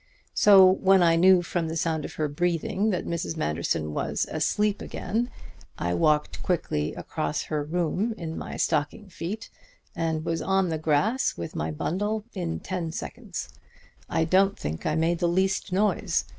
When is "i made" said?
14.87-15.19